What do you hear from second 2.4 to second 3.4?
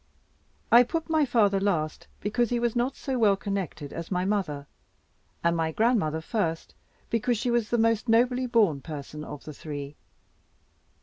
he was not so well